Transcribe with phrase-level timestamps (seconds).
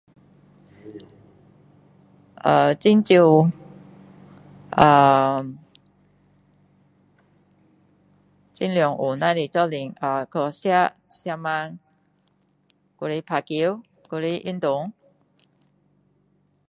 [2.51, 3.09] ahh 很少
[4.77, 5.39] ahh
[8.55, 11.79] 尽量有，那是一起去吃晚餐，
[12.97, 14.91] 还是打球，还是运动。